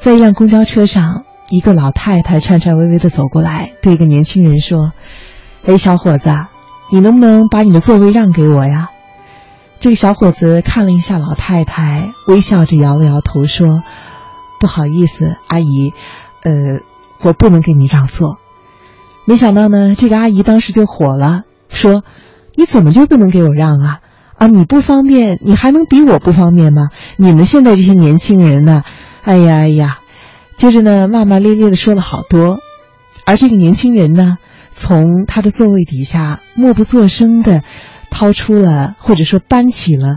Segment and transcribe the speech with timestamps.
[0.00, 4.92] 在一辆公交车上，一个老太太颤颤巍巍的走过来，对一个年轻人说
[5.66, 6.30] ：“哎，小伙子，
[6.90, 8.88] 你能不能把你的座位让给我呀？”
[9.78, 13.82] 这个小伙子看了一下老太太，微笑着摇了摇头说
[14.58, 15.92] ：“不好意思，阿姨，
[16.44, 16.78] 呃，
[17.22, 18.38] 我不能给你让座。”
[19.28, 22.04] 没想到呢，这个阿姨当时就火了，说
[22.56, 23.98] ：“你怎么就不能给我让啊？
[24.38, 26.88] 啊，你不方便，你还能比我不方便吗？
[27.18, 28.82] 你们现在这些年轻人呢？”
[29.30, 30.00] 哎呀哎呀，
[30.56, 32.58] 接着呢，骂骂咧咧的说了好多，
[33.24, 34.38] 而这个年轻人呢，
[34.72, 37.62] 从他的座位底下默不作声的
[38.10, 40.16] 掏出了，或者说搬起了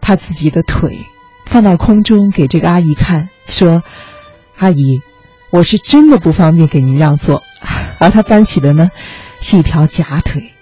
[0.00, 0.96] 他自己的腿，
[1.44, 3.82] 放到空中给这个阿姨看，说
[4.56, 5.02] ：“阿姨，
[5.50, 7.42] 我是真的不方便给您让座。”
[8.00, 8.88] 而他搬起的呢，
[9.40, 10.53] 是一条假腿。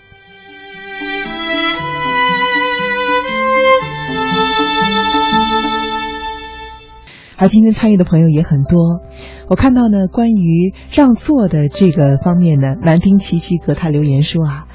[7.42, 9.01] 而今天参与的朋友也很多，
[9.48, 14.68] 我看到呢，关于让座的这个方面呢，南丁奇奇给他留言说啊，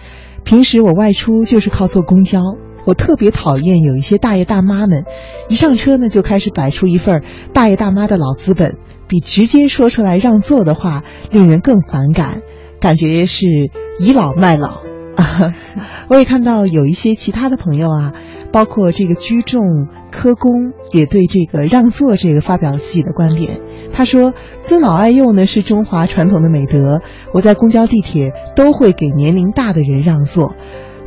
[0.44, 2.42] 平时我外出就是靠坐公交，
[2.84, 5.06] 我特别讨厌有一些大爷大妈们，
[5.48, 7.24] 一上车呢就开始摆出一份
[7.54, 8.76] 大爷大妈的老资本，
[9.08, 12.42] 比直接说出来让座的话令人更反感，
[12.82, 13.46] 感觉是
[13.98, 14.82] 倚老卖老。
[16.10, 18.12] 我也看到有一些其他的朋友啊。
[18.52, 20.52] 包括这个居众科工
[20.92, 23.62] 也对这个让座这个发表了自己的观点。
[23.94, 27.02] 他说：“尊老爱幼呢是中华传统的美德，
[27.34, 30.56] 我在公交、地铁都会给年龄大的人让座。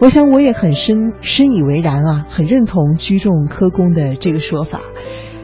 [0.00, 4.80] 我想我也很深深以为然啊，很认同居众科工的这个说法。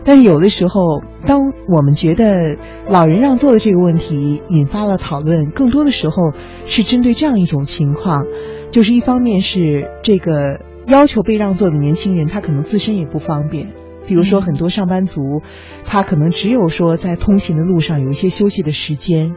[0.02, 2.56] 但是有的时候，当我们觉得
[2.88, 6.32] 老人让座的这个问题引发了讨论，更多的时候
[6.64, 8.24] 是针对这样一种情况，
[8.70, 13.74] 就是一方面是这个。”要求被让座的年轻人，他可能自身也不方便。
[14.06, 15.42] 比如说，很多上班族，
[15.84, 19.34] 他可能只有说在通勤的路上有一些休息的时间，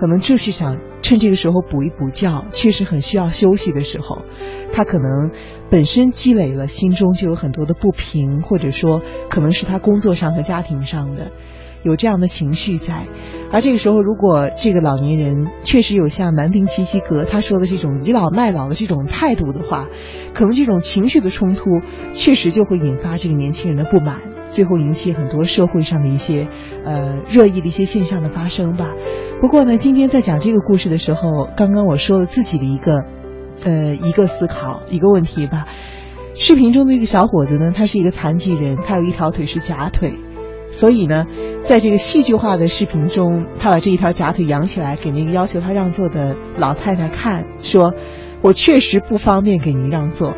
[0.00, 4.24] 可能就是想趁这个时候补一补觉，确实很需要休息的时候，
[4.72, 5.30] 他可能
[5.70, 9.00] 本身积累了心中就有很多的不平，或者说
[9.30, 11.30] 可能是他工作上和家庭上的。
[11.84, 13.06] 有这样的情绪在，
[13.52, 19.88] 而这个时候，如果这个老年人确实有像南丁奇奇格他说的这种倚老卖老的这种态度的话，
[20.34, 21.62] 可能这种情绪的冲突
[22.14, 26.48] 确实就会引发这个年轻人的不满，最后引起很多社会上的一些
[26.84, 28.94] 呃热议的一些现象的发生吧。
[29.40, 33.04] 不过呢，今天在讲这个故事的时候，刚刚我说了自己的一个
[33.64, 35.66] 呃一个思考一个问题吧。
[36.34, 40.12] 视频中的一个小伙子呢，他是一个残疾人，他有一条腿是假腿。
[40.68, 41.24] 所以呢，
[41.62, 47.94] 在这个戏剧化的视频中，他把这一条假腿扬起来，给那个要求他让座的老太太看，说
[48.42, 50.34] ：“我确实不方便给您让座。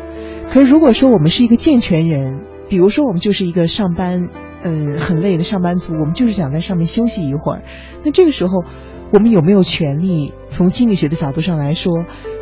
[0.53, 4.29] 可是如果说我们是一个健全人，比如说我们就是一个上班，
[4.61, 7.63] 嗯，很累的上班族，我们就是想在上面休息一会儿，
[8.05, 8.63] 那这个时候，
[9.11, 11.93] 我们有没有权利从心理学的角度上来说，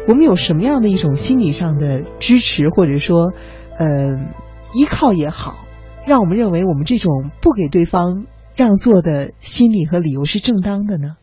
[0.07, 3.31] 我们有什么样的一种心理上的支持，或者说，
[3.79, 4.09] 呃，
[4.73, 5.63] 依靠也好？”
[6.05, 11.15] 让我们认为我们这种不给对方让座的心理和理由是正当的呢？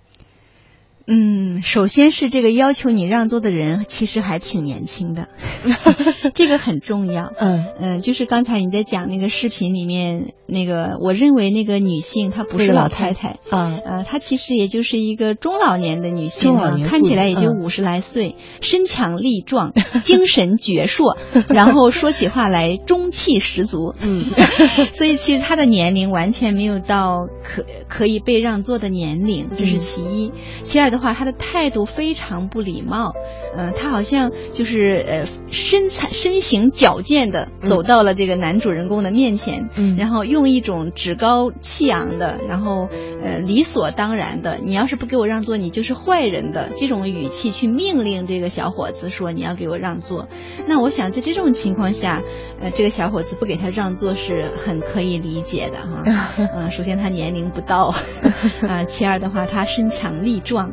[1.07, 5.29] 嗯，首先是这个要求你让座的人其实还挺年轻的，
[6.33, 7.31] 这个很重要。
[7.39, 21.19] 嗯嗯，就是刚才你在讲那个视频里面那个，我认为那个女性她不是老太太啊，呃，她其实也就是一个中老年的女性啊，看起来也就五十来岁，身强力壮， 精神矍铄，
[21.53, 23.95] 然后说起话来中气十足。
[24.01, 24.25] 嗯，
[24.95, 30.33] 所以其实她的年龄完全没有到可可以被让座的年龄，这是其一。
[30.63, 30.94] 其二。
[30.95, 33.13] 的话，他的态度非常不礼貌，
[33.57, 42.89] 嗯，他好像就是呃身材身形矫健的走到了这个男主人公的面前，嗯，然后用一种趾高气昂的，然后
[43.23, 50.29] 呃理所当然的，你要是不给我让座，你就是坏人的这种语气去命令这个小伙子说你要给我让座。
[50.67, 52.23] 那我想在这种情况下，
[52.61, 57.95] 呃，这个小伙子不给他让座是很可以理解的哈， 嗯，首先他年龄不到，
[58.69, 60.73] 啊，其二的话他身强力壮。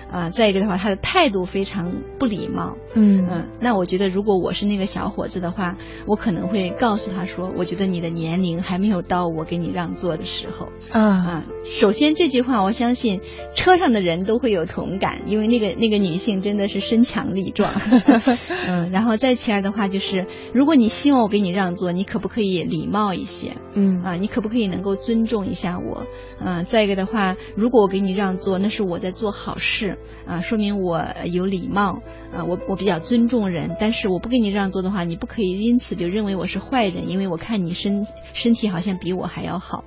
[0.11, 2.77] 啊，再一个的话，他的态度非常不礼貌。
[2.93, 10.67] 嗯嗯，那我觉得如果我是那个小伙子的话，我可能会告诉他说，我觉得你的年龄还没有到我给你让座的时候。
[10.91, 13.21] 啊啊，首先这句话，我相信
[13.55, 17.71] 车上的人都会有同感，因为那个那个女性真的是身强力壮。
[18.67, 23.53] 嗯，然后再其二的话，就是如果你希望我给你让座，你可不可以礼貌一些？
[23.73, 26.05] 嗯啊，你可不可以能够尊重一下我？
[26.39, 29.97] 嗯，再一个的话，如果我给你让座，那是我在做好事。
[30.25, 32.01] 啊，说明我有礼貌
[32.33, 39.83] 啊，我我比较尊重人，但是我不给你让座的话，你不可以因此就认为我是坏人，因为我看你身身体好像比我还要好。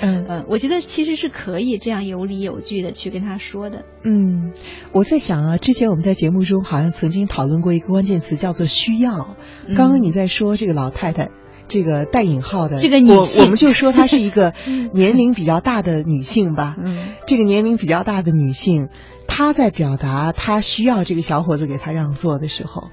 [0.00, 3.84] 嗯 嗯，我觉得其实是可以这样有理有据的去跟他说的。
[4.04, 4.52] 嗯，
[4.92, 9.36] 我在想啊，之前我们在节目中好像曾经讨论过一个关键词，叫做需要。
[9.76, 11.30] 刚刚你在说这个老太太，
[11.68, 14.54] 这个带引号的这个女性，我们就说她是一个
[14.92, 16.74] 年龄比较大的女性吧。
[16.82, 18.88] 嗯，这个年龄比较大的女性，
[19.26, 22.88] 她在表达她需要这个小伙子给她让座的时候。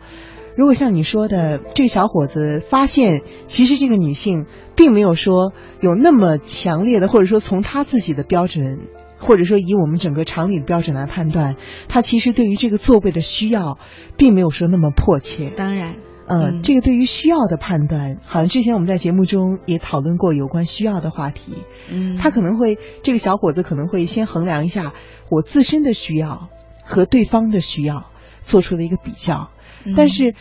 [0.57, 5.51] 如果像你说的，这个小伙子发现，其实这个女性并没有说
[5.81, 8.79] 有那么强烈的，或者说从她自己的标准，
[9.19, 11.57] 或者说以我们整个常理的标准来判断，
[11.89, 13.79] 他其实对于这个座位的需要，
[14.15, 15.49] 并没有说那么迫切。
[15.49, 15.95] 当然，
[16.27, 21.53] 呃，这个对于需要的判断，好像之前我们在节目中也讨论过有关需要的话题。
[21.91, 24.93] 嗯，他可能会，这个小伙子可能会先衡量一下
[25.29, 26.49] 我自身的需要
[26.83, 28.07] 和对方的需要，
[28.41, 29.51] 做出了一个比较。
[29.95, 30.33] 但是，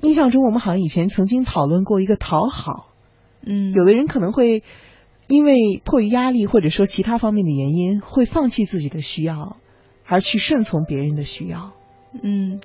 [0.00, 2.88] 印象中我们好像以前曾经讨论过一个讨好，
[3.44, 4.62] 嗯，有的人可能会
[5.26, 9.56] 因为迫于压力或者说其他方面的原因，会放弃自己的需要，
[10.06, 11.72] 而去顺从别人的需要。
[12.22, 12.60] 嗯，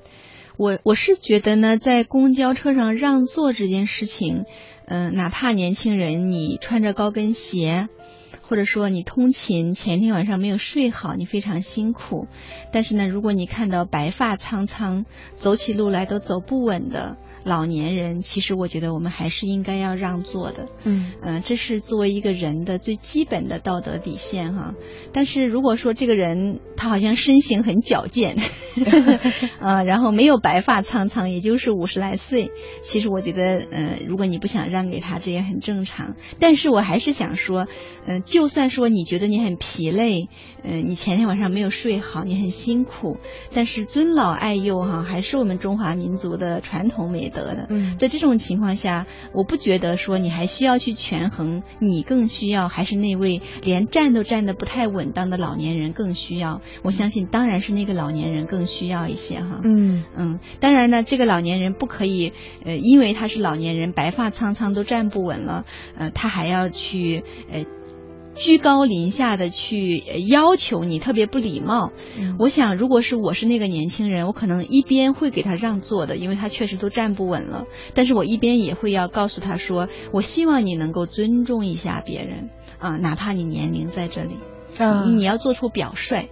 [0.58, 4.46] 我我是觉得呢，在公交车上让座这件事情，
[4.86, 7.88] 嗯，哪怕年轻人你穿着高跟鞋。
[8.48, 12.28] 或者说你通勤前一天晚上没有睡好，你非常辛苦。
[12.72, 15.06] 但是呢，如果你看到白发苍苍、
[15.36, 17.18] 走起路来都走不稳的。
[17.44, 24.74] 老年人，其实我觉得我们还是应该要让座的，嗯嗯，这是作为一个人的最基本的道德底线哈。
[25.14, 28.36] 但是如果说这个人他好像身形很矫健，
[29.62, 32.52] 啊，然后没有白发苍苍，也就是五十来岁，
[32.82, 36.16] 其实我觉得，呃，如果你不想让给他，这也很正常。
[36.40, 37.68] 但是我还是想说，
[38.06, 40.30] 嗯，就算说你觉得你很疲累，
[40.64, 43.18] 嗯，你前天晚上没有睡好，你很辛苦，
[43.56, 47.48] 但是尊老爱幼哈，还是我们中华民族的传统美德。
[47.56, 56.62] 的，嗯，在这种情况下，我不觉得说你还需要去权衡，你更需要还是那位连站都站得不太稳当的老年人更需要？
[56.84, 62.34] 我相信当然是那个老年人更需要一些哈，嗯嗯，当然呢，这个老年人不可以，
[62.66, 65.66] 呃，因为他是老年人，白发苍苍都站不稳了，
[65.98, 67.64] 呃，他还要去，呃。
[68.38, 71.92] 居高临下的去要求你，特别不礼貌。
[72.40, 77.66] 我想，如果是我是那个年轻人，我可能一边会给他让座的，因为他确实都站不稳了。
[77.94, 82.50] 但是我一边也会要告诉他说，我希望你能够尊重一下别人
[82.80, 84.38] 啊，哪怕你年龄在这里，
[85.16, 86.30] 你要做出表率。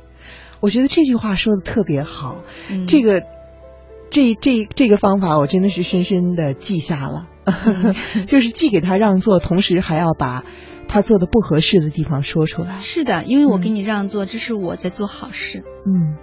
[0.61, 2.43] 我觉得这句话说的特别好，
[2.87, 3.21] 这个
[4.09, 7.27] 这这这个方法我真的是深深的记下了，
[8.27, 10.43] 就是既给他让座，同时还要把。
[10.87, 12.77] 他做的不合适的地方说出来。
[12.79, 15.63] 是的，因为我给你让座，这是我在做好事。
[15.87, 16.15] 嗯。